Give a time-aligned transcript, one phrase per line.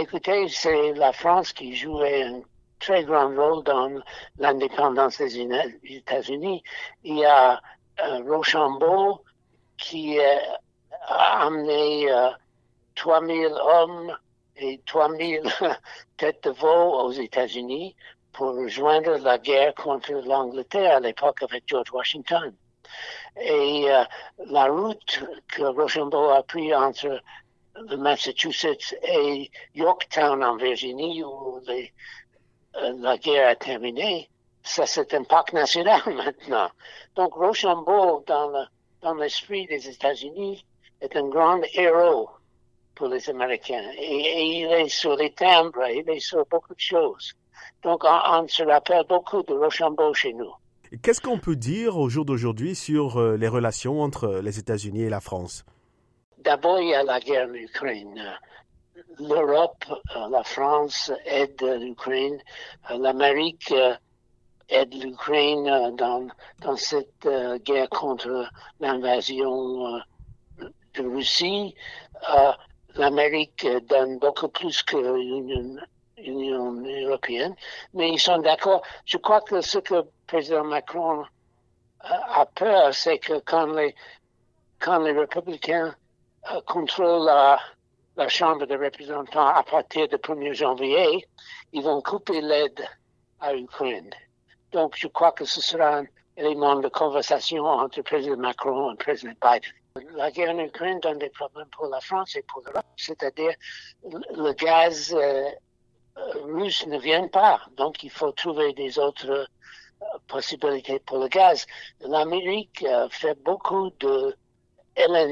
[0.00, 2.40] Écoutez, c'est la France qui jouait un
[2.78, 4.00] très grand rôle dans
[4.38, 5.46] l'indépendance des
[5.84, 6.62] États-Unis.
[7.04, 7.60] Il y a
[8.02, 9.22] euh, Rochambeau
[9.76, 12.08] qui a amené
[12.94, 14.16] 3000 hommes
[14.56, 15.42] et 3000
[16.16, 17.94] têtes de veau aux États-Unis
[18.32, 22.54] pour rejoindre la guerre contre l'Angleterre à l'époque avec George Washington.
[23.38, 24.04] Et euh,
[24.46, 27.20] la route que Rochambeau a pris entre
[27.88, 31.60] le Massachusetts et Yorktown en Virginie, où
[32.74, 34.28] la guerre a terminé,
[34.62, 36.68] ça c'est un parc national maintenant.
[37.16, 40.64] Donc Rochambeau, dans l'esprit des États-Unis,
[41.00, 42.28] est un grand héros
[42.94, 43.90] pour les Américains.
[43.98, 47.32] Et, il est sur les timbres, il est sur beaucoup de choses.
[47.82, 50.52] Donc on, on se rappelle beaucoup de Rochambeau chez nous.
[51.02, 55.08] Qu'est-ce qu'on peut dire au jour d'aujourd'hui sur euh, les relations entre les États-Unis et
[55.08, 55.64] la France?
[56.40, 58.38] D'abord, il y a la guerre en Ukraine.
[59.18, 59.84] L'Europe,
[60.16, 62.40] euh, la France aide l'Ukraine.
[62.90, 63.74] Euh, L'Amérique
[64.68, 66.28] aide l'Ukraine dans,
[66.60, 67.28] dans cette
[67.64, 70.00] guerre contre l'invasion
[70.94, 71.74] de Russie.
[72.94, 75.76] L'Amérique donne beaucoup plus que l'Union
[76.18, 77.54] Union européenne,
[77.94, 78.82] mais ils sont d'accord.
[79.04, 81.24] Je crois que ce que le président Macron
[82.00, 83.94] a peur, c'est que quand les,
[84.78, 85.94] quand les républicains
[86.52, 87.58] euh, contrôlent la,
[88.28, 91.26] Chambre des représentants à partir du 1er janvier,
[91.72, 92.86] ils vont couper l'aide
[93.40, 94.10] à l'Ukraine.
[94.72, 96.04] Donc, je crois que ce sera un
[96.36, 99.72] élément de conversation entre le président Macron et le président Biden.
[100.14, 103.54] La guerre en Ukraine donne des problèmes pour la France et pour l'Europe, c'est-à-dire
[104.04, 105.50] le gaz euh,
[106.44, 107.60] russes ne viennent pas.
[107.76, 109.46] Donc, il faut trouver des autres euh,
[110.28, 111.66] possibilités pour le gaz.
[112.00, 114.36] L'Amérique euh, fait beaucoup de